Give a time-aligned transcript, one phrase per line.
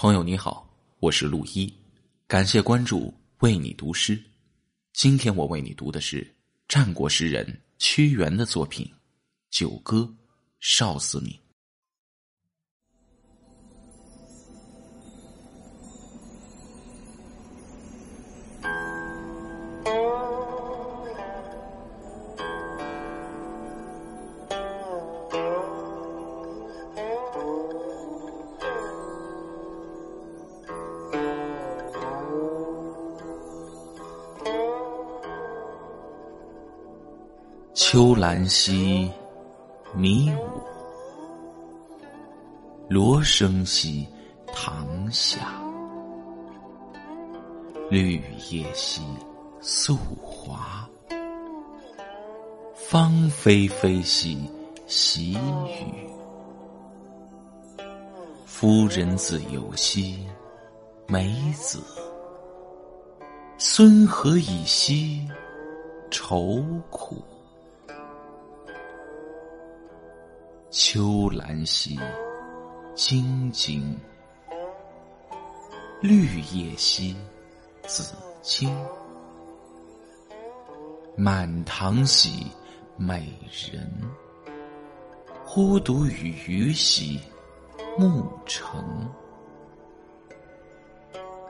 [0.00, 0.66] 朋友你好，
[0.98, 1.70] 我是陆一，
[2.26, 4.18] 感谢关注，为你读诗。
[4.94, 6.26] 今天我为你读的是
[6.66, 8.86] 战国诗人屈原的作品
[9.50, 9.98] 《九歌·
[10.58, 11.30] 少司命》。
[37.72, 39.08] 秋兰兮，
[39.94, 40.60] 迷舞；
[42.88, 44.08] 罗生兮，
[44.52, 45.38] 堂下。
[47.88, 48.20] 绿
[48.50, 49.02] 叶兮，
[49.60, 50.88] 素华。
[52.74, 54.50] 芳菲菲兮，
[54.88, 56.10] 习雨。
[58.46, 60.26] 夫人自有兮，
[61.06, 61.80] 梅子。
[63.58, 65.24] 孙何以兮，
[66.10, 67.22] 愁苦。
[70.70, 71.98] 秋兰兮，
[72.94, 73.82] 晶晶；
[76.00, 77.16] 绿叶兮，
[77.88, 78.72] 紫金。
[81.16, 82.46] 满堂兮，
[82.96, 83.82] 美人；
[85.44, 87.20] 忽独与余兮，
[87.98, 89.10] 暮成。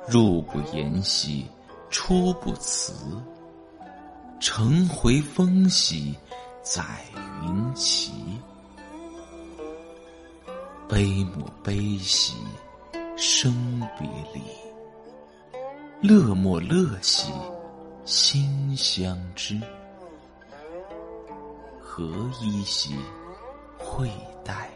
[0.08, 1.46] 入不言兮，
[1.90, 2.94] 出不辞；
[4.40, 6.16] 乘回风兮，
[6.62, 6.82] 载
[7.42, 8.40] 云骑。
[10.90, 12.34] 悲莫悲兮，
[13.16, 14.42] 生别离；
[16.02, 17.30] 乐莫乐兮，
[18.04, 19.56] 心相知。
[21.80, 22.96] 何依兮，
[23.78, 24.10] 会
[24.44, 24.68] 戴；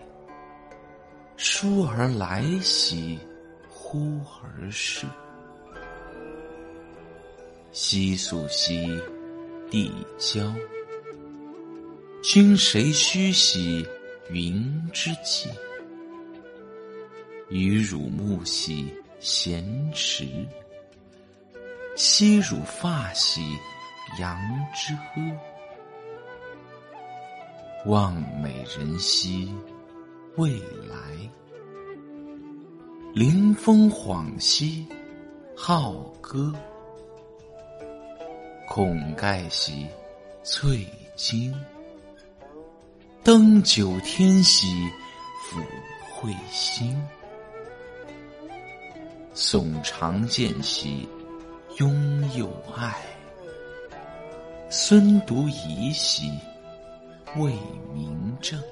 [1.36, 3.18] 倏而来兮，
[3.68, 5.08] 忽而逝。
[7.72, 9.02] 夕宿兮，
[9.68, 10.54] 地交。
[12.22, 13.84] 君谁须兮，
[14.30, 15.50] 云之际。
[17.50, 20.46] 与汝木兮咸池，
[21.94, 23.42] 吸汝发兮
[24.18, 24.38] 扬
[24.74, 25.38] 之阿。
[27.86, 29.54] 望美人兮
[30.36, 30.96] 未来，
[33.12, 34.86] 临风恍兮
[35.54, 36.52] 好歌。
[38.66, 39.86] 孔盖兮
[40.42, 40.84] 翠
[41.14, 41.54] 金，
[43.22, 44.66] 登九天兮
[45.46, 45.62] 抚
[46.10, 47.00] 彗星。
[49.34, 51.08] 耸长见兮，
[51.78, 52.92] 拥幼爱；
[54.70, 56.30] 孙独宜兮，
[57.36, 57.52] 为
[57.92, 58.62] 明正。